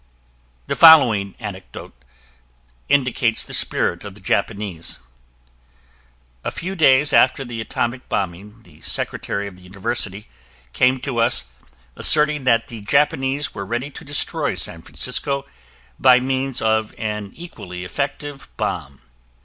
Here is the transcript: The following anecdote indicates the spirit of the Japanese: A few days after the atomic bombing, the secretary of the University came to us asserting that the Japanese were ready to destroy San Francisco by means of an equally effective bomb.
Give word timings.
The 0.65 0.75
following 0.75 1.35
anecdote 1.39 1.93
indicates 2.89 3.43
the 3.43 3.53
spirit 3.53 4.03
of 4.03 4.15
the 4.15 4.19
Japanese: 4.19 4.97
A 6.43 6.49
few 6.49 6.75
days 6.75 7.13
after 7.13 7.45
the 7.45 7.61
atomic 7.61 8.09
bombing, 8.09 8.63
the 8.63 8.81
secretary 8.81 9.45
of 9.47 9.57
the 9.57 9.61
University 9.61 10.27
came 10.73 10.97
to 11.01 11.19
us 11.19 11.43
asserting 11.95 12.45
that 12.45 12.67
the 12.67 12.81
Japanese 12.81 13.53
were 13.53 13.63
ready 13.63 13.91
to 13.91 14.03
destroy 14.03 14.55
San 14.55 14.81
Francisco 14.81 15.45
by 15.99 16.19
means 16.19 16.63
of 16.63 16.95
an 16.97 17.31
equally 17.35 17.83
effective 17.85 18.49
bomb. 18.57 19.01